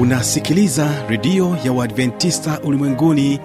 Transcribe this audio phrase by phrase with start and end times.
[0.00, 3.40] unasikiliza redio ya uadventista ulimwenguni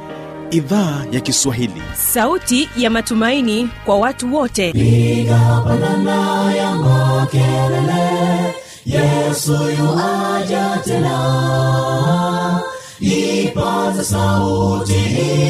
[0.51, 1.81] idhaa ya kiswahili.
[2.13, 4.71] Sauti ya matumaini kwa watu wote.
[4.73, 8.53] Piga panana ya makelele
[8.85, 12.61] yesu yuaja tena.
[12.99, 14.93] Ipaza sauti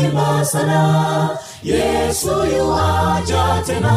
[0.04, 1.30] imba sana
[1.64, 3.96] yesu yuaja tena.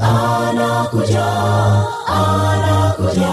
[0.00, 1.26] Anakuja
[2.06, 3.32] anakuja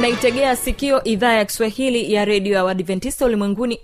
[0.00, 3.78] unaitegea sikio idhaa ya kiswahili ya redio ya uadventista ulimwenguni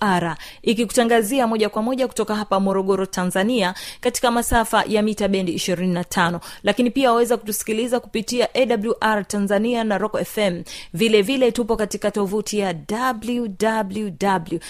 [0.00, 6.40] awr ikikutangazia moja kwa moja kutoka hapa morogoro tanzania katika masafa ya mita bendi 25
[6.62, 10.62] lakini pia waweza kutusikiliza kupitia awr tanzania na rock fm
[10.94, 14.60] vile vile tupo katika tovuti ya wwwawr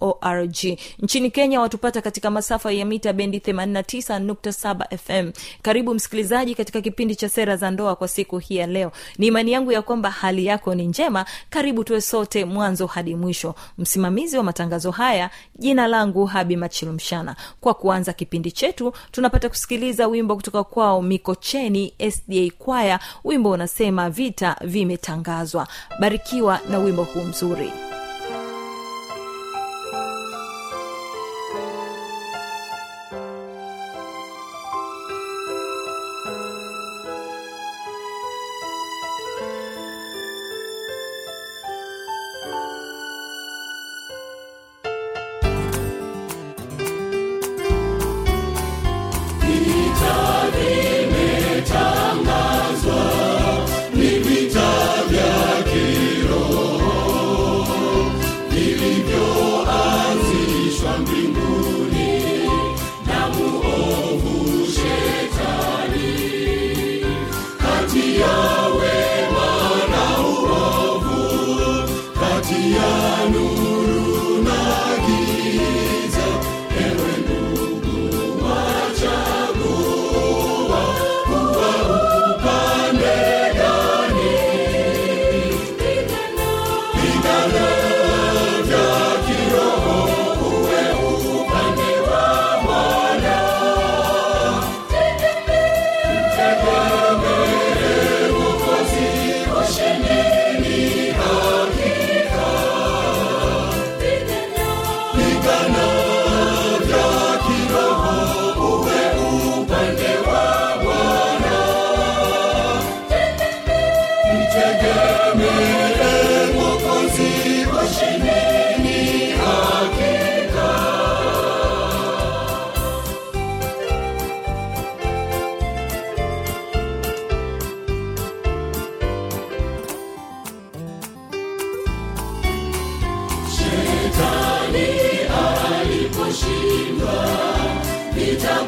[0.00, 0.56] org.
[0.98, 7.28] Nchini kenya watupata katika masafa ya mita bendi 89.7 fm karibu msikilizaji katika kipindi cha
[7.28, 10.74] sera za ndoa kwa siku hii ya leo ni imani yangu ya kwamba hali yako
[10.74, 11.24] ni njema.
[11.50, 13.54] Karibu tuwe sote mwanzo hadi mwisho.
[13.78, 17.36] Msimamizi wa matangazo haya jina langu habi machilumshana.
[17.60, 24.56] Kwa kuanza kipindi chetu tunapata kusikiliza wimbo kutoka kwao mikocheni sda kwaya wimbo unasema vita
[24.60, 25.68] vimetangazwa.
[25.98, 27.72] Barikiwa na wimbo huu mzuri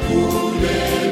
[0.07, 1.02] bure.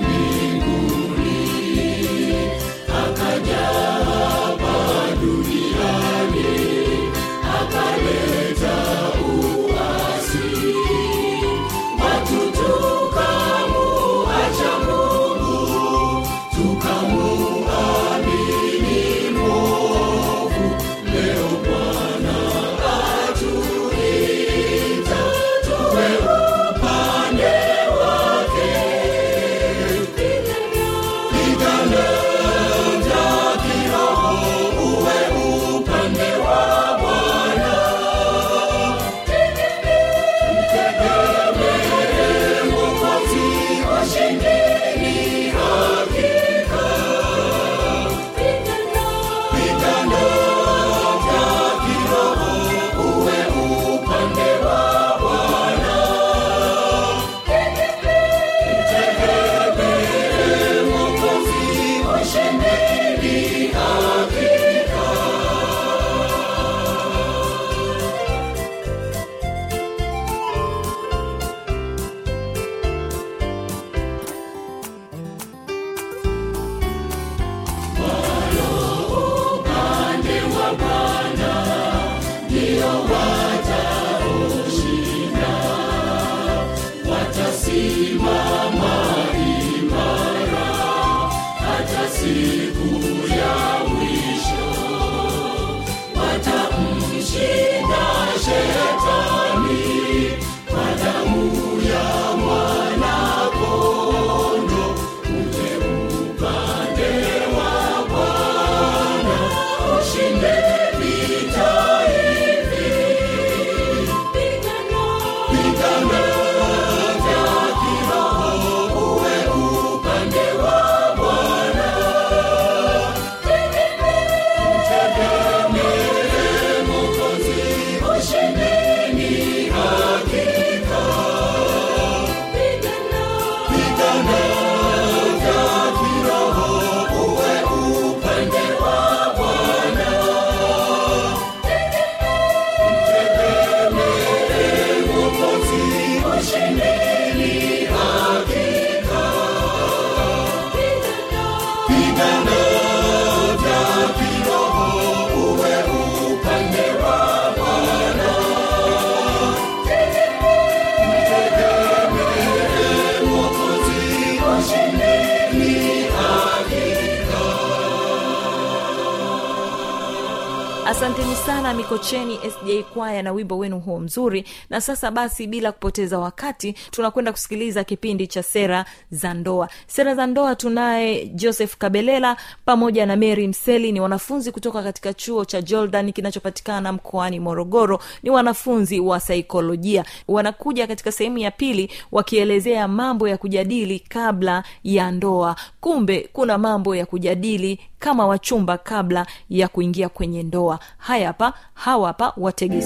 [171.12, 174.46] Asanteni sana mikocheni sj kwaya na wimbo wenu huo mzuri.
[174.70, 179.70] Na sasa basi bila kupoteza wakati tunakwenda kusikiliza kipindi cha sera za ndoa.
[179.88, 183.92] Sera za ndoa tunaye joseph kabelela pamoja na mary mseli.
[183.92, 188.00] Ni wanafunzi kutoka katika chuo cha jordan kinachopatikana mkoani morogoro.
[188.24, 190.06] Ni wanafunzi wa saikolojia.
[190.28, 195.56] Wanakuja katika sehemu ya pili wakielezea mambo ya kujadili kabla ya ndoa.
[195.82, 200.80] Kumbe kuna mambo ya kujadili kama wachumba kabla ya kuingia kwenye ndoa.
[200.98, 202.82] Haya hapa hawa hapa watege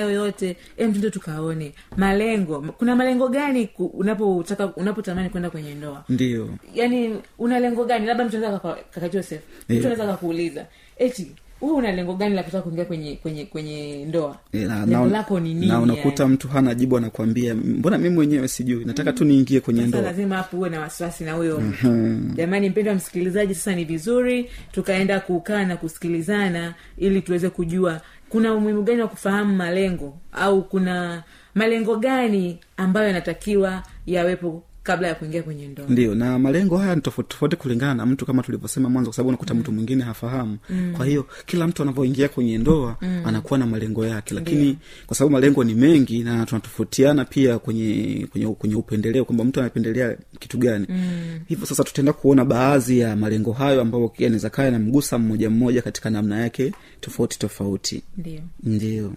[0.00, 1.72] hayo yote em tundo tukaone.
[1.96, 6.04] Malengo kuna malengo gani unapotaka unapotamani kwenda kwenye ndoa?
[6.08, 6.48] Ndio.
[6.74, 8.06] Yaani una lengo gani?
[8.06, 10.66] Labda mtu anaweza kaka- kaka joseph mtu anaweza kakuuliza
[10.98, 14.38] eti huu una lengo gani la kutaka kuingia kwenye kwenye kwenye ndoa?
[14.52, 16.34] Eh, na- lengo lako ni nini na unakuta yani?
[16.34, 18.84] mtu hana jibu anakwambia mbona mi mwenyewe sijui?
[18.84, 20.00] Nataka tu niingie kwenye ndoa.
[20.02, 21.88] lazima hapo uwe na wasiwasi na huyo mtu.
[22.36, 28.00] Jamani mpendo wa msikilizaji sasa ni vizuri tukaenda kukaa na kusikilizana ili tuweze kujua
[28.30, 30.18] kuna umuhimu gani wa kufahamu malengo?
[30.32, 31.22] Au kuna
[31.54, 37.00] malengo gani ambayo yanatakiwa yawepo kabla ya kuingia kwenye ndoa ndio na malengo haya ni
[37.00, 40.92] tofauti tofauti kulingana na mtu kama tulivyosema mwanzo kwa sababu unakuta mtu mwingine hafahamu mm.
[40.96, 43.22] kwa hiyo kila mtu anavyoingia kwenye ndoa mm.
[43.26, 44.76] anakuwa na malengo yake lakini Ndiyo.
[45.06, 50.16] kwa sababu malengo ni mengi na tunatofautiana pia kwenye kwenye, kwenye upendeleo kwamba mtu anapendelea
[50.38, 51.40] kitu gani mm.
[51.48, 56.10] hivyo sasa tutaenda kuona baadhi ya malengo hayo ambayo yanaweza kaa yanamgusa mmoja mmoja katika
[56.10, 59.12] namna yake tofauti tofauti ndio ndio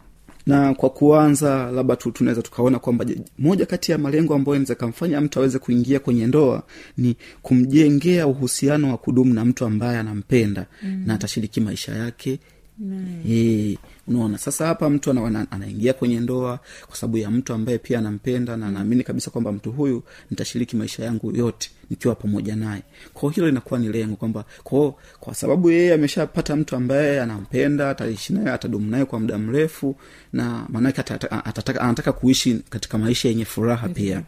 [0.46, 3.06] na kwa kuanza labda tu tunaweza tukaona kwamba
[3.40, 6.64] moja kati ya malengo ambayo inaweza kamfanya mtu aweze kuingia kwenye ndoa
[6.98, 11.04] ni kumjengea uhusiano wa kudumu na mtu ambaye anampenda mm.
[11.06, 12.40] na atashiriki maisha yake
[12.80, 13.78] nice.
[14.08, 18.00] Unaona sasa hapa mtu ana, ana, anaingia kwenye ndoa kwa sababu ya mtu ambaye pia
[18.00, 22.82] anampenda na anaamini kabisa kwamba mtu huyu nitashiriki maisha yangu yote nikiwa pamoja naye.
[23.14, 28.34] Kwao hilo linakuwa ni lengo kwamba kwao kwa sababu yeye ameshapata mtu ambaye anampenda ataishi
[28.34, 29.96] naye atadumu naye kwa muda mrefu
[30.34, 34.24] na maanake atataka- anataka kuishi katika maisha yenye furaha pia.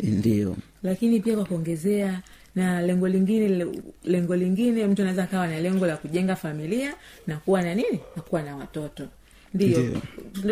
[0.00, 0.56] Ndio.
[0.82, 2.22] Lakini pia kwa kuongezea
[2.56, 3.66] na lengo lingine
[4.04, 6.94] lengo lingine mtu anaweza akawa na lengo la kujenga familia
[7.26, 8.00] na kuwa na nini?
[8.16, 9.04] Na kuwa na watoto.
[9.54, 9.78] Ndio.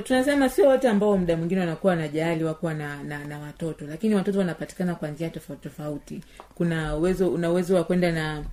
[0.04, 4.38] Tunasema sio wote ambao muda mwingine wanakuwa wanajali wakuwa na, na, na watoto lakini watoto
[4.38, 6.20] wanapatikana kwa njia tofauti tofauti.
[6.54, 8.44] Kuna uwezo una uwezo wa kwenda na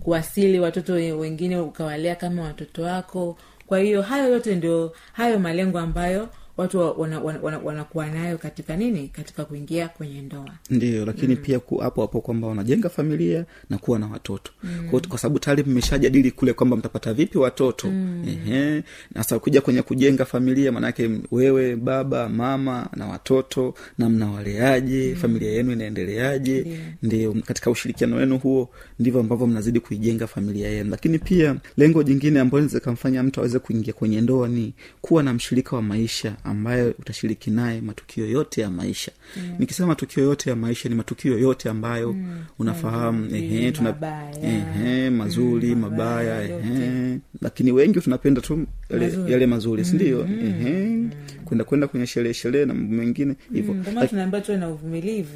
[0.00, 3.36] kuwasili watoto wengine ukawalea kama watoto wako.
[3.66, 6.28] Kwa hiyo hayo yote ndio hayo malengo ambayo
[6.60, 11.42] watu wanakuwa wana- wana- wana- nayo katika nini katika kuingia kwenye ndoa ndio lakini mm.
[11.42, 14.88] pia hapo hapo kwamba wanajenga familia na kuwa na watoto mm.
[14.90, 18.82] kwa, kwa sababu tayari mmeshajadili kule kwamba mtapata vipi watoto mm.
[19.14, 25.20] Sasa kuja kwenye kujenga familia maanake wewe baba mama na watoto na mnawaleaje mm.
[25.20, 26.80] familia yenu inaendeleaje yeah.
[27.02, 32.40] ndio katika ushirikiano wenu huo ndivyo ambavyo mnazidi kuijenga familia yenu lakini pia lengo jingine
[32.40, 37.50] ambayo zikamfanya mtu aweze kuingia kwenye ndoa ni kuwa na mshirika wa maisha ambaye utashiriki
[37.50, 39.54] naye matukio yote ya maisha mm.
[39.58, 42.38] nikisema matukio yote ya maisha ni matukio yote ambayo mm.
[42.58, 44.42] unafahamu ehe, tuna, mabaya.
[44.42, 47.18] ehe, mazuri Mm, mabaya mabaya, ehe.
[47.42, 49.46] lakini wengi tunapenda tu yale Mazuri.
[49.46, 50.99] mazuri sindio ehe.
[51.44, 53.74] Kwenda kwenda kwenye sherehe sherehe na mambo mengine hivyo.
[53.74, 54.08] Mm, ndio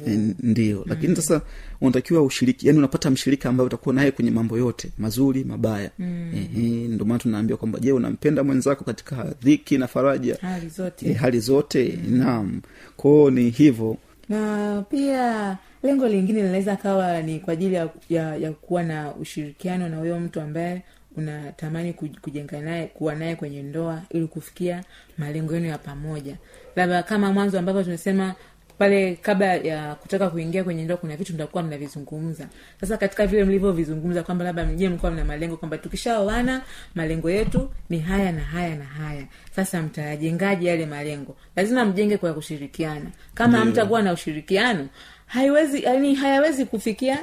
[0.07, 0.85] Eh, ndio.
[0.87, 1.41] Lakini sasa
[1.81, 5.91] unatakiwa ushiriki yani unapata mshirika ambaye utakuwa naye kwenye mambo yote mazuri mabaya.
[5.99, 6.31] Mm.
[6.89, 10.37] ndio maana tunaambia kwamba je unampenda mwenzako katika dhiki na faraja?
[10.41, 11.09] Hali zote.
[11.09, 11.99] E, hali zote.
[12.07, 12.17] Mm.
[12.17, 12.61] naam.
[12.97, 13.97] Kwao ni hivyo.
[14.29, 19.89] Na pia lengo lingine linaweza kawa ni kwa ajili ya, ya, ya kuwa na ushirikiano
[19.89, 20.81] na huyo mtu ambaye
[21.17, 24.83] unatamani kuj- kujenga naye kuwa naye kwenye ndoa ili kufikia
[25.17, 26.35] malengo yenu ya pamoja.
[26.75, 28.35] Labda kama mwanzo ambavyo tumesema
[28.77, 32.47] pale kabla ya kutaka kuingia kwenye ndoa kuna vitu mtakuwa mnavizungumza.
[32.81, 36.61] Sasa katika vile mlivyovizungumza kwamba labda mjie mlikuwa mna malengo kwamba tukishaoana
[36.95, 39.25] malengo yetu ni haya na haya na haya.
[39.55, 41.35] Sasa mtayajengaje yale malengo?
[41.55, 43.05] Lazima mjenge kwa kushirikiana.
[43.33, 44.87] Kama mtakuwa na ushirikiano
[45.25, 47.19] haiwezi yani hayawezi kufikia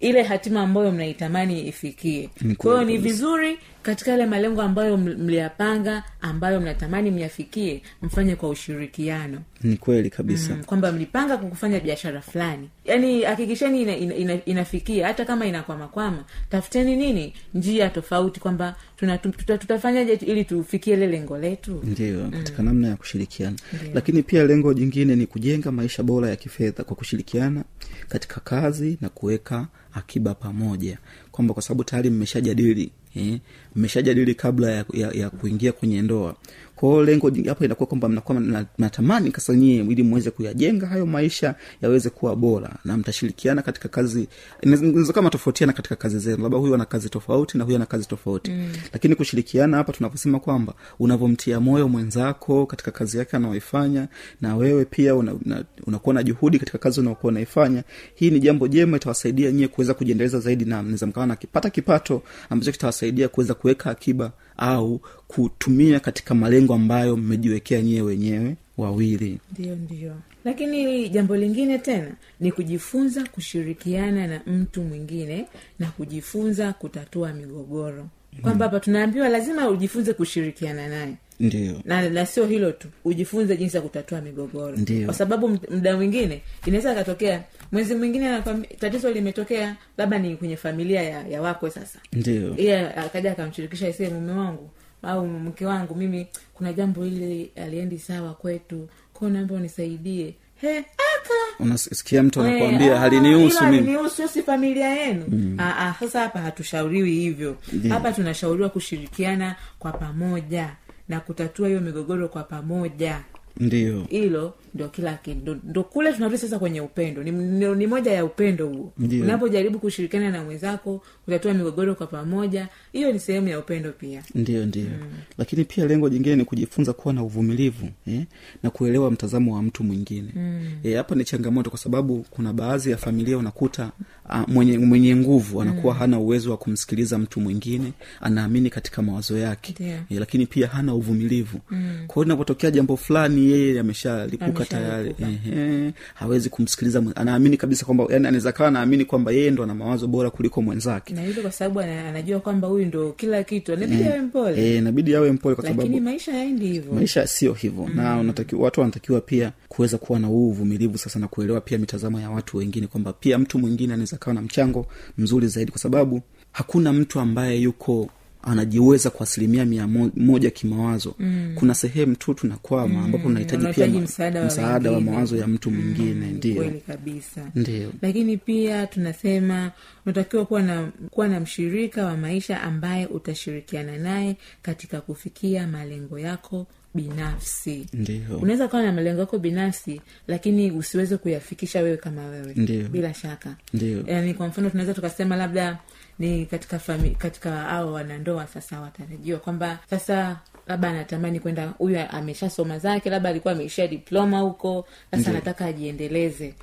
[0.00, 2.28] ile hatima ambayo mnaitamani ifikie.
[2.38, 8.48] Kwahiyo kwa hiyo ni vizuri katika yale malengo ambayo mliyapanga ambayo mnatamani myafikie mfanye kwa
[8.48, 9.38] ushirikiano.
[9.62, 10.54] Ni kweli kabisa.
[10.54, 12.68] Mm, kwamba mlipanga kufanya biashara fulani.
[12.84, 17.34] Yaani hakikisheni ina, ina, ina, inafikia hata kama inakwamakwama tafuteni nini?
[17.54, 21.80] Njia tofauti kwamba tuta, tutafanyaje ili tufikie ile lengo letu?
[21.84, 23.56] Ndio katika namna ya kushirikiana.
[23.94, 27.64] Lakini pia lengo jingine ni kujenga maisha bora ya kifedha kwa kushirikiana
[28.08, 30.98] katika kazi na kuweka akiba pamoja.
[31.32, 33.38] Kwamba kwa sababu tayari mmeshajadili eh,
[33.76, 36.36] mmeshajadili kabla ya, ya, ya kuingia kwenye ndoa
[36.80, 38.40] kwao lengo hapo inakuwa kwamba mnakuwa
[38.78, 44.28] mnatamani sasa nyie ili mweze kuyajenga hayo maisha yaweze kuwa bora na mtashirikiana katika kazi
[44.62, 48.06] inaweza kama tofautiana katika kazi zenu labda huyu ana kazi tofauti na huyu ana kazi
[48.08, 48.68] tofauti mm.
[48.92, 54.08] lakini kushirikiana hapa tunaposema kwamba unavyomtia moyo mwenzako katika kazi yake anaoifanya
[54.40, 57.82] na wewe pia unakuwa una, una na juhudi katika kazi unaokuwa unaifanya
[58.14, 62.22] hii ni jambo jema itawasaidia nyie kuweza kujiendeleza zaidi na mnaweza mkawa na kipata kipato
[62.50, 69.38] ambacho kitawasaidia kuweza kuweka akiba au kutumia katika malengo ambayo mmejiwekea nyie wenyewe wawili.
[69.52, 70.12] Ndio ndio.
[70.44, 72.10] Lakini jambo lingine tena
[72.40, 75.46] ni kujifunza kushirikiana na mtu mwingine
[75.78, 78.08] na kujifunza kutatua migogoro.
[78.42, 81.14] Kwamba hapa tunaambiwa lazima ujifunze kushirikiana naye.
[81.40, 81.80] Ndio.
[81.84, 84.76] Na, na sio hilo tu ujifunze jinsi ya kutatua migogoro.
[84.76, 85.04] Ndiyo.
[85.04, 88.42] kwa sababu muda mwingine inaweza akatokea mwezi mwingine
[88.80, 91.98] tatizo limetokea labda ni kwenye familia ya, ya wakwe sasa.
[92.12, 92.56] Ndio.
[92.56, 94.70] Iye akaja akamshirikisha isie mume wangu
[95.02, 95.94] au mke wangu.
[95.94, 100.34] Mimi kuna jambo ili aliendi sawa kwetu kwao naomba unisaidie.
[100.60, 101.34] He aka!
[101.60, 105.54] Unasikia mtu Eh, anakuambia ah, halinihusu halinihusu, si familia yenu.
[105.58, 107.56] Ah, Aa, sasa hapa hatushauriwi hivyo.
[107.72, 107.88] Yeah.
[107.88, 110.68] hapa tunashauriwa kushirikiana kwa pamoja
[111.08, 113.20] na kutatua hiyo migogoro kwa pamoja.
[113.56, 114.06] Ndio.
[114.10, 118.24] Hilo ndo kila kitu ndo, kule tunarudi sasa kwenye upendo ni, ni, ni moja ya
[118.24, 123.92] upendo huo unapojaribu kushirikiana na mwenzako kutatua migogoro kwa pamoja hiyo ni sehemu ya upendo
[123.92, 125.12] pia ndio ndio mm.
[125.38, 128.22] lakini pia lengo jingine ni kujifunza kuwa na uvumilivu eh?
[128.62, 130.68] na kuelewa mtazamo wa mtu mwingine mm.
[130.84, 133.90] eh, hapa ni changamoto kwa sababu kuna baadhi ya familia unakuta
[134.28, 136.00] a, mwenye, mwenye nguvu anakuwa mm.
[136.00, 139.94] hana uwezo wa kumsikiliza mtu mwingine anaamini katika mawazo yake Ndio.
[140.10, 142.04] e, lakini pia hana uvumilivu mm.
[142.06, 145.14] kwao inapotokea jambo fulani yeye ameshalipuka tayari.
[145.22, 145.56] Ameshalipuka.
[145.60, 150.06] Ehe, hawezi kumsikiliza anaamini kabisa kwamba yani anaweza kawa anaamini kwamba yeye ndo ana mawazo
[150.06, 151.14] bora kuliko mwenzake.
[151.14, 154.74] Na hivyo kwa sababu anajua kwamba huyu ndo kila kitu anabidi awe mpole.
[154.74, 156.92] E, inabidi awe mpole kwa sababu maisha yaendi hivyo.
[156.94, 157.84] maisha sio hivyo.
[157.86, 157.96] Mm.
[157.96, 162.20] na unatakiwa, watu wanatakiwa pia kuweza kuwa na huu uvumilivu sasa na kuelewa pia mitazamo
[162.20, 164.86] ya watu wengine kwamba pia mtu mwingine anaweza kawa na mchango
[165.18, 166.22] mzuri zaidi kwa sababu
[166.52, 168.08] hakuna mtu ambaye yuko
[168.42, 171.14] anajiweza kwa asilimia mia moja kimawazo.
[171.18, 171.52] Mm.
[171.58, 176.26] kuna sehemu tu tunakwama ambapo unahitaji pia msaada wa msaada wa mawazo ya mtu mwingine.
[176.26, 176.72] Ndio.
[176.86, 177.50] kabisa.
[177.54, 177.92] Ndio.
[178.02, 179.72] Lakini pia tunasema
[180.06, 186.66] unatakiwa kuwa na kuwa na mshirika wa maisha ambaye utashirikiana naye katika kufikia malengo yako
[186.94, 187.86] binafsi.
[187.92, 188.38] Ndio.
[188.42, 192.52] Unaweza kuwa na malengo yako binafsi lakini usiweze kuyafikisha wewe kama wewe.
[192.56, 192.88] Ndio.
[192.88, 193.56] Bila shaka.
[193.74, 194.04] Ndio.
[194.06, 195.78] Yani kwa mfano tunaweza tukasema labda
[196.18, 202.78] ni katika fami, katika ao wanandoa sasa watarajiwa kwamba sasa labda anatamani kwenda huyu ameshasoma
[202.78, 206.54] zake labda alikuwa ameishia diploma huko sasa anataka ajiendeleze.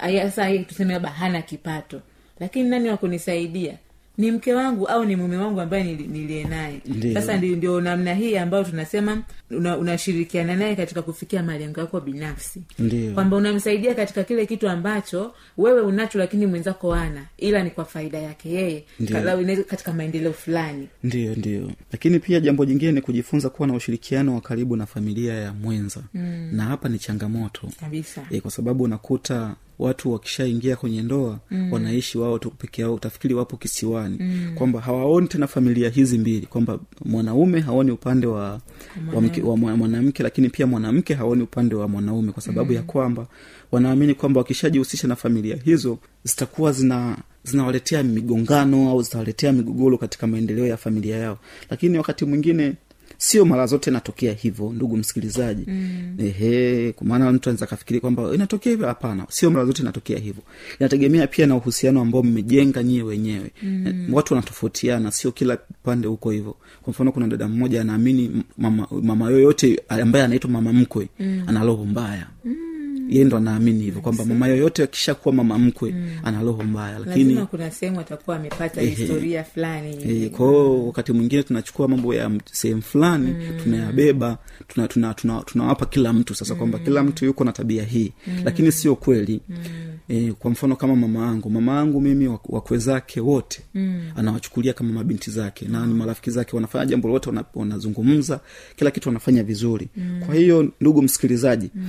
[0.00, 2.00] Sasa tuseme labda hana kipato.
[2.40, 3.78] Lakini nani wa kunisaidia
[4.18, 6.80] ni mke wangu au ni mume wangu ambaye nili- niliye naye?
[7.14, 12.62] Sasa ndio, ndio namna hii ambayo tunasema una- unashirikiana naye katika kufikia malengo yako binafsi.
[13.14, 18.18] Kwamba unamsaidia katika kile kitu ambacho wewe unacho lakini mwenzako ana ila ni kwa faida
[18.18, 18.84] yake yeye
[19.66, 20.88] katika maendeleo fulani.
[21.04, 21.70] Ndio ndio.
[21.92, 26.00] Lakini pia jambo jingine ni kujifunza kuwa na ushirikiano wa karibu na familia ya mwenza.
[26.14, 26.48] Mm.
[26.52, 27.68] na hapa ni changamoto.
[27.80, 28.22] Kabisa.
[28.30, 31.72] E, kwa sababu unakuta watu wakishaingia kwenye ndoa mm.
[31.72, 34.52] wanaishi wao tu peke yao utafikiri wapo kisiwani mm.
[34.54, 38.60] kwamba hawaoni tena familia hizi mbili kwamba mwanaume haoni upande wa,
[39.42, 42.76] wa, wa mwanamke lakini pia mwanamke haoni upande wa mwanaume kwa sababu mm.
[42.76, 43.26] ya kwamba
[43.72, 50.66] wanaamini kwamba wakishajihusisha na familia hizo zitakuwa zina zinawaletea migongano au zitawaletea migogoro katika maendeleo
[50.66, 51.38] ya familia yao
[51.70, 52.74] lakini wakati mwingine
[53.18, 55.64] sio mara zote inatokea hivyo ndugu msikilizaji.
[55.66, 56.16] Mm.
[56.18, 58.86] ehe maana mtu anaweza kafikiri kwamba inatokea hivyo?
[58.86, 60.42] Hapana sio mara zote inatokea hivyo.
[60.80, 63.50] Inategemea pia na uhusiano ambao mmejenga nyie wenyewe.
[63.62, 64.08] Mm.
[64.12, 66.56] watu wanatofautiana sio kila pande huko hivyo.
[66.82, 71.42] Kwa mfano kuna dada mmoja anaamini mama, mama yoyote ambaye anaitwa mama mkwe mm.
[71.46, 72.26] ana roho mbaya.
[72.44, 72.75] Mm
[73.08, 76.08] yeye ndo anaamini hivyo kwamba mama yoyote akishakuwa mama mkwe mm.
[76.24, 81.88] ana roho mbaya lakini lazima kuna sehemu atakuwa amepata historia fulani kwao wakati mwingine tunachukua
[81.88, 83.60] mambo ya sehemu fulani mm.
[83.62, 86.58] tunayabeba tunawapa tuna, tuna, tunawapa kila mtu sasa mm.
[86.58, 88.40] kwamba kila mtu yuko na tabia hii mm.
[88.44, 89.56] lakini sio kweli mm.
[90.08, 94.00] e, kwa mfano kama mama yangu mama yangu mimi wakwe zake wote mm.
[94.16, 98.40] anawachukulia kama mabinti zake na ni marafiki zake wanafanya jambo lote wanazungumza
[98.76, 100.20] kila kitu wanafanya vizuri mm.
[100.26, 101.88] kwa hiyo ndugu msikilizaji mm.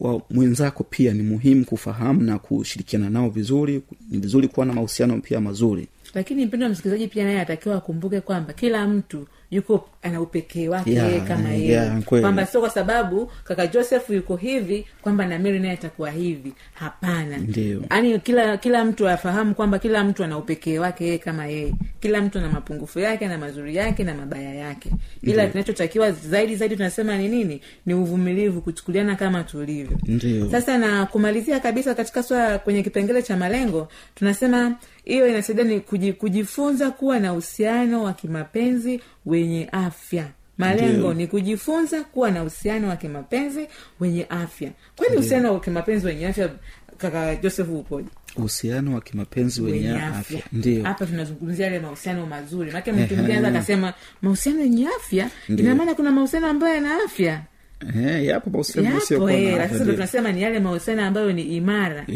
[0.00, 5.20] Wa mwenzako pia ni muhimu kufahamu na kushirikiana nao vizuri ni vizuri kuwa na mahusiano
[5.20, 5.88] pia mazuri.
[6.14, 10.90] Lakini mpendo wa msikilizaji pia naye atakiwa akumbuke kwamba kila mtu yuko ana upekee wake
[10.92, 11.66] Yeah, kama yeye.
[11.72, 16.52] yeah, kwamba sio kwa sababu kaka joseph yuko hivi kwamba na mary naye atakuwa hivi.
[16.74, 17.38] Hapana.
[17.90, 21.74] Yaani kila kila mtu afahamu kwamba kila mtu ana upekee wake yeye kama yeye.
[22.00, 24.90] Kila mtu ana mapungufu yake na mazuri yake na mabaya yake.
[25.22, 27.60] Ila kinachotakiwa zaidi zaidi tunasema ni nini?
[27.86, 29.98] Ni uvumilivu kuchukuliana kama tulivyo.
[30.50, 35.80] Sasa na kumalizia kabisa katika swala kwenye kipengele cha malengo tunasema hiyo inasaidia ni
[36.12, 39.93] kujifunza kuwa na uhusiano wa kimapenzi wenye afya
[40.58, 41.14] malengo Ndiyo.
[41.14, 43.68] ni kujifunza kuwa na uhusiano wa kimapenzi
[44.00, 44.70] wenye afya.
[44.96, 46.50] Kwani uhusiano wa kimapenzi wenye afya
[46.98, 48.08] kaka joseph upoje?
[48.36, 50.40] Uhusiano wa kimapenzi wenye afya.
[50.52, 50.84] ndio.
[50.84, 52.70] Hapa tunazungumzia yale mahusiano mazuri.
[52.72, 57.42] Maake mtu anaweza akasema mahusiano yenye afya ina maana kuna mahusiano ambayo yana afya
[57.96, 62.06] Eh, yapo mahusiano yapo eh, tunasema ni yale mahusiano ambayo ni imara.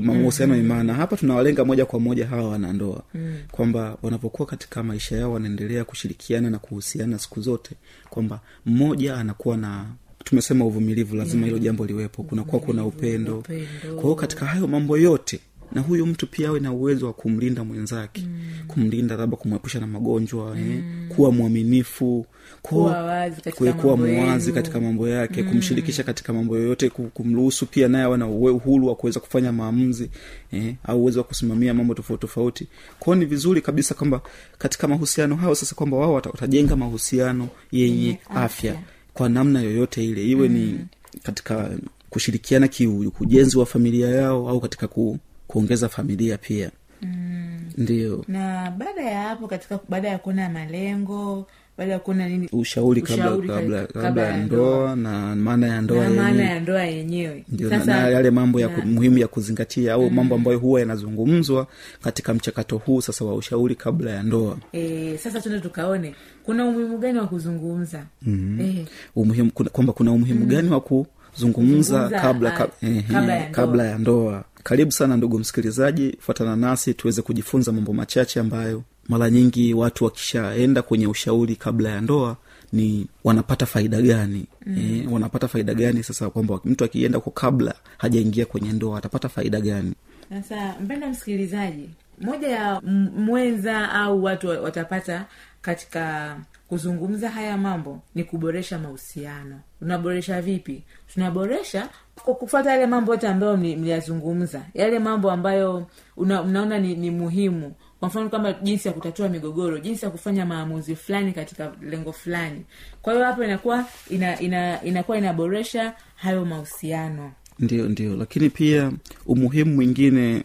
[0.00, 3.34] Mahusiano imana hapa tunawalenga moja kwa moja hawa wanandoa mm.
[3.50, 7.74] kwamba wanapokuwa katika maisha yao wanaendelea kushirikiana na kuhusiana siku zote
[8.10, 9.86] kwamba mmoja anakuwa na
[10.24, 12.22] tumesema uvumilivu lazima hilo jambo liwepo.
[12.22, 13.38] Kunakuwa kuna upendo.
[13.38, 13.66] upendo.
[13.94, 15.40] kwa hiyo katika hayo mambo yote
[15.72, 18.40] na huyu mtu pia awe na uwezo wa kumlinda mwenzake mm.
[18.68, 20.70] kumlinda labda kumwepusha na magonjwa mm.
[20.72, 20.82] eh,
[21.16, 22.26] kuwa mwaminifu
[22.62, 23.96] Kuwa
[24.26, 25.48] mwazi katika mambo yake mm.
[25.48, 30.10] kumshirikisha katika mambo yoyote ku- kumruhusu pia naye awe na uhuru wa kuweza kufanya maamuzi
[30.52, 32.66] eh, au uwezo wa kusimamia mambo tofauti tofauti
[32.98, 34.20] kwao ni vizuri kabisa kwamba
[34.58, 38.78] katika mahusiano hayo sasa kwamba wao watajenga mahusiano yenye afya
[39.14, 40.54] kwa namna yoyote ile iwe mm.
[40.54, 40.78] ni
[41.22, 41.70] katika
[42.10, 45.18] kushirikiana kiujenzi wa familia yao au katika ku,
[45.54, 46.70] kuongeza familia pia.
[47.02, 47.60] Mm.
[47.78, 48.24] ndio.
[48.28, 51.46] Na baada ya hapo katika baada ya kuona malengo
[51.78, 52.48] baada ya kuona nini?
[52.52, 54.96] Ushauri kabla Ushauri kabla, kabla kabla ya ndoa.
[54.96, 56.46] na maana ya ndoa maana yenyewe.
[56.48, 57.44] ya ndoa yenyewe.
[57.48, 61.66] Ndio na, na yale mambo ya muhimu ya kuzingatia au mambo ambayo huwa yanazungumzwa
[62.02, 64.58] katika mchakato huu sasa wa ushauri kabla ya ndoa.
[64.72, 66.14] E, sasa tuende tukaone
[66.44, 68.04] kuna umuhimu gani wa kuzungumza?
[68.22, 68.60] Mm-hmm.
[68.60, 68.86] e,
[69.16, 73.50] umuhimu kwamba kuna umuhimu gani wa kuzungumza kabla, ka, kabla eh, ya ndoa.
[73.50, 79.30] kabla ya ndoa karibu sana ndugu msikilizaji fuatana nasi tuweze kujifunza mambo machache ambayo mara
[79.30, 82.36] nyingi watu wakishaenda kwenye ushauri kabla ya ndoa
[82.72, 84.78] ni wanapata faida gani mm.
[84.78, 89.60] e, wanapata faida gani sasa kwamba mtu akienda kwa kabla hajaingia kwenye ndoa atapata faida
[89.60, 89.92] gani
[90.28, 91.88] sasa mpenda msikilizaji
[92.20, 92.80] moja ya
[93.16, 95.24] mwenza au watu watapata
[95.62, 96.36] katika
[96.68, 99.60] kuzungumza haya mambo ni kuboresha mahusiano.
[99.78, 100.82] Tunaboresha vipi?
[101.14, 101.88] Tunaboresha
[102.24, 104.62] kwa kufata yale mambo yote ambayo mliyazungumza.
[104.74, 107.74] Yale mambo ambayo una, unaona ni, ni muhimu.
[108.00, 112.64] Kwa mfano kama jinsi ya kutatua migogoro jinsi ya kufanya maamuzi fulani katika lengo fulani.
[113.02, 117.32] Kwa hiyo hapo inakuwa ina, ina, inakuwa inaboresha hayo mahusiano.
[117.58, 118.16] Ndio ndio.
[118.16, 118.92] Lakini pia
[119.26, 120.42] umuhimu mwingine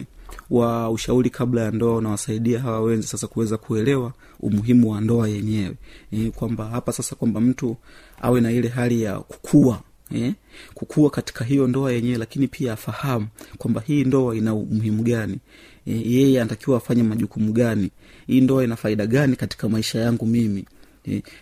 [0.50, 5.74] wa ushauri kabla ya ndoa unawasaidia hawa wenzi sasa kuweza kuelewa umuhimu wa ndoa yenyewe.
[6.12, 7.76] E, kwamba hapa sasa kwamba mtu
[8.22, 9.80] awe na ile hali ya kukua
[10.14, 10.32] eh,
[10.74, 13.26] kukua katika hiyo ndoa yenyewe lakini pia afahamu
[13.58, 15.38] kwamba hii ndoa ina umuhimu gani.
[15.86, 17.90] E, yeye anatakiwa afanye majukumu gani?
[18.26, 20.60] Hii ndoa ina faida gani katika maisha yangu mimi?
[20.60, 20.66] Eh,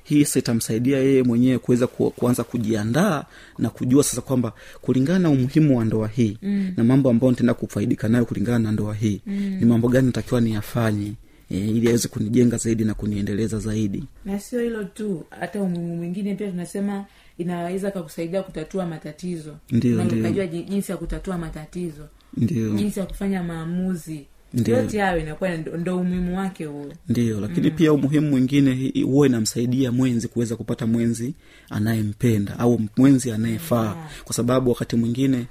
[0.04, 3.24] hii sasa itamsaidia yeye mwenyewe kuweza ku, kuanza kujiandaa
[3.58, 6.72] na kujua sasa kwamba kulingana na umuhimu wa ndoa hii mm.
[6.76, 9.56] na mambo ambayo nitaenda kufaidika nayo kulingana na ndoa hii mm.
[9.60, 11.12] ni mambo gani natakiwa niyafanye
[11.50, 16.34] e, ili aweze kunijenga zaidi na kuniendeleza zaidi na sio hilo tu hata umuhimu mwingine
[16.34, 17.04] pia tunasema
[17.38, 24.26] inaweza kakusaidia kutatua matatizo Ndio, ukajua jinsi ya kutatua matatizo ndio jinsi ya kufanya maamuzi.
[24.66, 26.92] Yote hayo inakuwa ndo, umuhimu wake huo.
[27.08, 27.76] Ndio lakini mm.
[27.76, 31.34] pia umuhimu mwingine huwa inamsaidia mwenzi kuweza kupata mwenzi
[31.70, 33.96] anayempenda au mwenzi anayefaa.
[34.24, 35.46] Kwa sababu wakati mwingine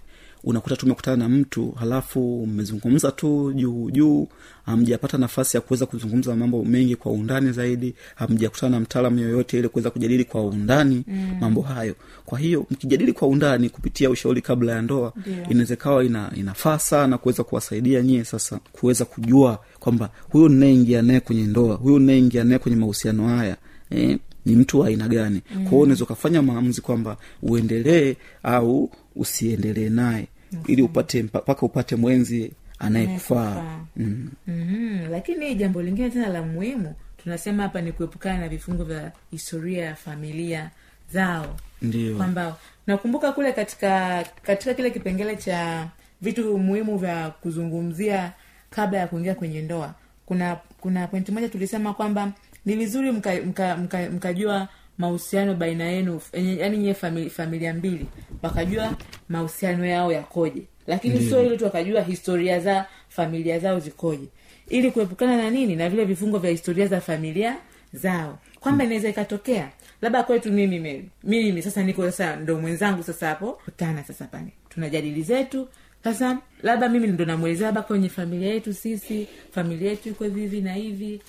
[0.48, 4.28] unakuta tumekutana na mtu halafu mmezungumza tu juu juu
[4.66, 9.70] hamjapata nafasi ya kuweza kuzungumza mambo mengi kwa undani zaidi hamjakutana na mtaalamu yoyote ili
[9.70, 11.38] kuweza kujadili kwa undani mm.
[11.42, 15.14] mambo hayo kwa hiyo mkijadili kwa undani kupitia ushauri kabla ya ndoa
[15.50, 21.20] inaweza ikawa ina, inafaa sana kuweza kuwasaidia nyie sasa kuweza kujua kwamba huyu ninaingia naye
[21.20, 23.58] kwenye ndoa huyu ninaingia naye kwenye mahusiano haya
[23.90, 25.62] eh, ni mtu wa aina gani mm.
[25.64, 30.28] kwa hiyo unaweza ukafanya maamuzi kwamba uendelee au usiendelee naye
[30.68, 33.64] ili upate mpaka upate mwenzi anayekufaa.
[33.96, 34.30] Mm.
[34.48, 35.12] mm-hmm.
[35.12, 39.96] lakini jambo lingine tena la muhimu tunasema hapa ni kuepukana na vifungo vya historia ya
[39.96, 40.72] familia
[41.14, 41.58] zao.
[41.82, 42.18] Ndio.
[42.18, 42.58] Kwamba
[42.88, 45.88] nakumbuka kule katika katika kile kipengele cha
[46.22, 48.32] vitu muhimu vya kuzungumzia
[48.70, 49.94] kabla ya kuingia kwenye ndoa.
[50.26, 52.32] Kuna kuna pointi moja tulisema kwamba
[52.66, 58.06] ni vizuri mkajua mka, mka, mkajua mahusiano baina yenu yani nyewe famili, familia mbili
[58.42, 58.96] wakajua
[59.30, 60.62] mahusiano yao yakoje.
[60.88, 64.28] Lakini sio ile tu wakajua historia za familia zao zikoje.
[64.70, 65.76] Ili kuepukana na nini?
[65.76, 67.56] Na vile vifungo vya historia za familia
[67.94, 68.40] zao.
[68.60, 69.70] Kwamba inaweza ikatokea.
[70.02, 73.52] Labda kwetu mimi mimi mimi sasa niko sasa ndo mwenzangu sasa hapo.
[73.66, 74.48] Kutana sasa pale.
[74.70, 75.68] Tunajadili zetu.
[76.04, 80.62] Sasa labda mimi ndo namwelezea labda kwenye familia yetu sisi familia yetu iko hivi hivi
[80.62, 81.22] na hivi.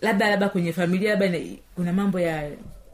[0.00, 1.38] Labda labda kwenye familia labda
[1.74, 2.50] kuna mambo ya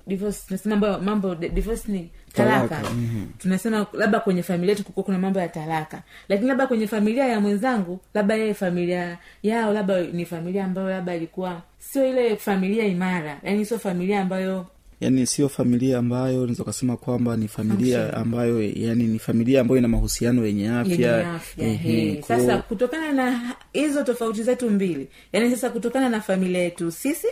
[0.07, 3.27] divorce tunasema mambo mambo divorce ni talaka, Talaka, mhm.
[3.39, 6.03] tunasema labda kwenye familia yetu kukuwa kuna mambo ya talaka.
[6.29, 11.15] Lakini labda kwenye familia ya mwenzangu labda yeye familia yao labda ni familia ambayo labda
[11.15, 13.39] ilikuwa sio ile familia imara.
[13.43, 14.67] Yaani sio familia ambayo
[15.01, 19.89] yaani sio familia ambayo naweza ukasema kwamba ni familia ambayo yani ni familia ambayo ina
[19.89, 21.31] mahusiano yenye afya.
[21.67, 27.27] Ehe, sasa kutokana na hizo tofauti zetu mbili yani sasa kutokana na familia yetu sisi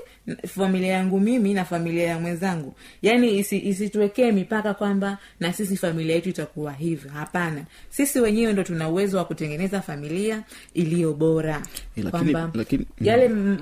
[0.47, 3.59] familia yangu mimi na familia ya mwenzangu yaani isi-
[4.33, 7.11] mipaka kwamba na sisi familia yetu itakuwa hivyo.
[7.11, 7.65] Hapana.
[7.91, 10.43] Sisi wenyewe ndo tuna uwezo wa kutengeneza familia
[10.75, 11.63] iliyo bora.
[11.97, 12.87] Eh, kwamba lakini-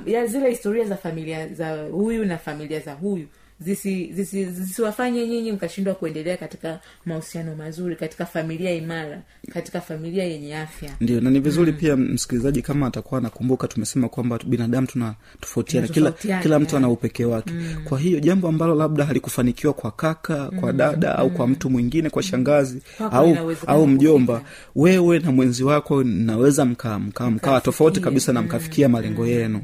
[0.06, 3.26] yale zile historia za familia za huyu na familia za huyu
[3.60, 10.56] zisi- zisi- zisiwafanye nyinyi mkashindwa kuendelea katika mahusiano mazuri katika familia imara katika familia yenye
[10.56, 10.90] afya.
[11.00, 11.78] Ndio na ni vizuri mm.
[11.78, 15.88] pia msikilizaji kama atakuwa anakumbuka tumesema kwamba binadamu tuna tofautiana.
[15.88, 17.50] Kila, kila mtu ana upekee wake.
[17.52, 17.74] Mm.
[17.84, 22.22] kwa hiyo jambo ambalo labda halikufanikiwa kwa kaka kwa dada au kwa mtu mwingine kwa
[22.22, 24.56] shangazi kwa au, au mjomba kufika.
[24.76, 29.60] wewe na mwenzi wako naweza mkaa mkaa mkaa tofauti kabisa na mm, mkafikia malengo yenu.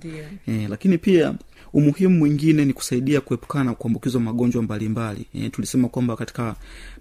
[0.49, 1.35] Eh, lakini pia
[1.73, 5.27] umuhimu mwingine ni kusaidia kuepukana na kuambukizwa magonjwa mbalimbali.
[5.35, 6.55] E, tulisema kwamba katika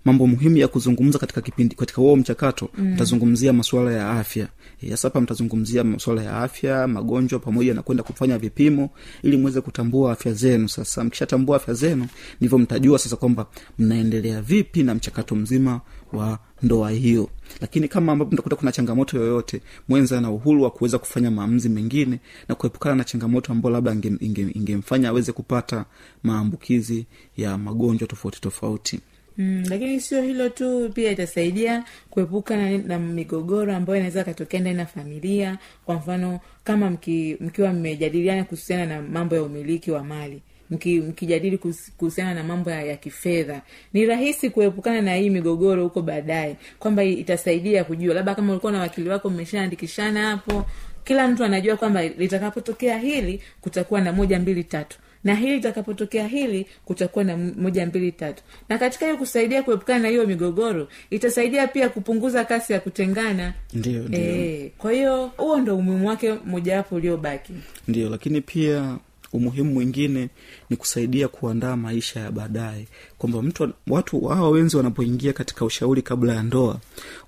[0.05, 4.47] mambo muhimu ya kuzungumza katika kipindi katika huo mchakato mtazungumzia masuala ya afya.
[4.81, 8.89] E, hapa mtazungumzia masuala ya afya magonjwa pamoja na kwenda kufanya vipimo
[9.23, 10.69] ili mweze kutambua afya zenu.
[10.69, 12.07] Sasa mkishatambua afya zenu
[12.39, 13.45] ndivyo mtajua sasa kwamba
[13.79, 15.81] mnaendelea vipi na mchakato mzima
[16.13, 17.29] wa ndoa hiyo.
[17.61, 22.19] Lakini kama ambapo mtakuta kuna changamoto yoyote mwenza ana uhuru wa kuweza kufanya maamuzi mengine
[22.47, 25.85] na kuepukana na changamoto ambayo labda ingemfanya inge, inge aweze kupata
[26.23, 27.05] maambukizi
[27.37, 28.99] ya magonjwa tofauti tofauti.
[29.37, 34.79] Mm, lakini sio hilo tu pia itasaidia kuepuka na, na migogoro ambayo inaweza katokea ndani
[34.79, 35.57] ya familia.
[35.85, 41.59] Kwa mfano kama mki, mkiwa mmejadiliana kuhusiana na mambo ya umiliki wa mali mkijadili
[41.97, 43.61] kuhusiana na mambo ya, ya kifedha.
[43.93, 48.13] Ni rahisi kuepukana na hii migogoro huko baadaye kwamba itasaidia kujua.
[48.15, 50.65] Labda kama ulikuwa na wakili wako mmeshaandikishana hapo
[51.03, 54.97] kila mtu anajua kwamba litakapotokea hili kutakuwa na moja mbili tatu.
[55.23, 58.43] Na hili litakapotokea hili kutakuwa na moja mbili tatu.
[58.69, 63.53] Na katika hiyo kusaidia kuepukana na hiyo migogoro itasaidia pia kupunguza kasi ya kutengana.
[63.73, 64.19] Ndio ndio.
[64.21, 67.53] E, kwa hiyo huo ndo umuhimu wake mojawapo uliobaki.
[67.87, 68.97] Ndio lakini pia
[69.33, 70.29] umuhimu mwingine
[70.69, 72.87] ni kusaidia kuandaa maisha ya baadaye.
[73.17, 76.79] Kwamba mtu watu hawa wenzi wanapoingia katika ushauri kabla ya ndoa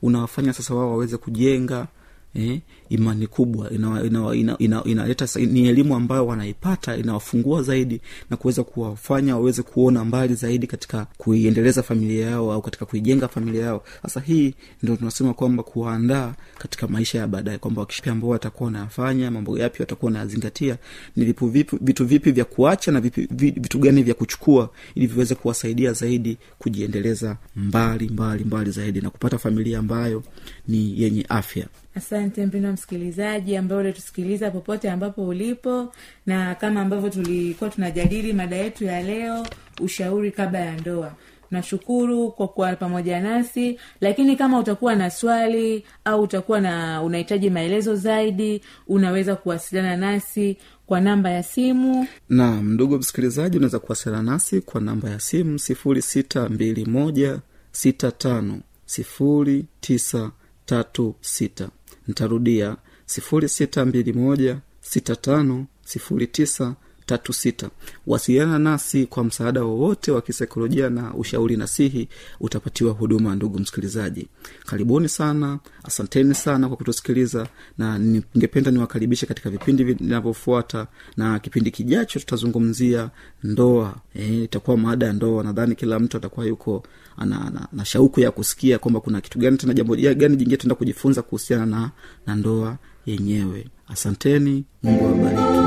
[0.02, 1.88] unawafanya sasa wao waweze kujenga
[2.36, 8.38] eh, imani kubwa inaleta ina, ina, ina, ina, ni elimu ambayo wanaipata inawafungua zaidi na
[8.38, 13.84] kuweza kuwafanya waweze kuona mbali zaidi katika kuiendeleza familia yao au katika kuijenga familia yao.
[14.02, 19.60] Sasa hii ndio tunasema kwamba kuwaandaa katika maisha ya baadaye kwamba ambao watakuwa wanayafanya mambo
[19.60, 20.78] yapi watakuwa wanayazingatia
[21.16, 25.36] ni vipu vipi, vitu vipi vya kuacha na vipi, vitu gani vya kuchukua ili viweze
[25.36, 30.24] kuwasaidia zaidi kujiendeleza mbali mbali mbali zaidi na kupata familia ambayo
[30.68, 35.94] ni yenye afya asante mpendo msikilizaji ambaye ulitusikiliza popote ambapo ulipo
[36.26, 39.48] na kama ambavyo tulikuwa tunajadili mada yetu ya leo
[39.82, 41.14] ushauri kabla ya ndoa.
[41.52, 47.96] Nashukuru kwa kuwa pamoja nasi lakini kama utakuwa na swali au utakuwa na unahitaji maelezo
[47.96, 52.08] zaidi unaweza kuwasiliana nasi kwa namba ya simu.
[52.30, 57.40] Naam ndugu msikilizaji unaweza kuwasiliana nasi kwa namba ya simu sifuri sita mbili moja
[57.72, 60.32] sita tano sifuri tisa
[60.66, 61.70] tatu sita
[62.08, 67.70] ntarudia sifuri sita mbili moja sita tano sifuri tisa tatu sita.
[68.08, 72.08] Wasiliana nasi kwa msaada wowote wa kisaikolojia na ushauri nasihi
[72.40, 74.28] utapatiwa huduma ndugu msikilizaji.
[74.66, 80.88] Karibuni sana asanteni sana kwa kutusikiliza na ningependa niwakaribishe katika vipindi vinavyofuata
[81.18, 83.10] na kipindi kijacho tutazungumzia
[83.44, 83.96] ndoa.
[84.16, 85.44] E, itakuwa maada ya ndoa.
[85.44, 86.84] Nadhani kila mtu atakuwa yuko
[87.18, 90.76] ana, ana, na shauku ya kusikia kwamba kuna kitu gani tena jambo gani jingine tuenda
[90.76, 91.92] kujifunza kuhusiana na,
[92.26, 93.68] na ndoa yenyewe.
[93.88, 94.66] Asanteni.
[94.84, 95.63] Mungu awabariki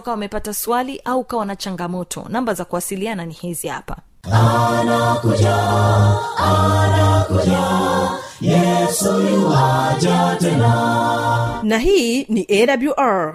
[0.00, 2.26] ukawa umepata swali au ukawa na changamoto.
[2.28, 3.96] Namba za kuwasiliana ni hizi hapa.
[4.32, 5.56] Anakuja
[6.36, 7.60] anakuja.
[8.40, 11.60] Yesu yuwaja tena.
[11.62, 13.34] Na hii ni awr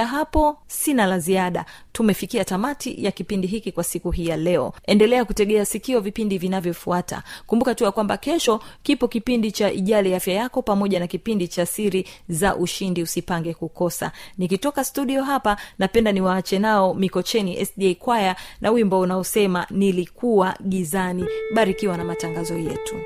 [0.00, 1.64] kufikia hapo sina la ziada.
[1.92, 4.72] Tumefikia tamati ya kipindi hiki kwa siku hii ya leo.
[4.86, 7.22] Endelea kutegea sikio vipindi vinavyofuata.
[7.46, 11.66] Kumbuka tu ya kwamba kesho kipo kipindi cha ijali afya yako pamoja na kipindi cha
[11.66, 14.12] siri za ushindi usipange kukosa.
[14.38, 21.24] Nikitoka studio hapa napenda niwaache nao mikocheni sda kwaya na wimbo unaosema nilikuwa gizani.
[21.54, 22.96] Barikiwa na matangazo yetu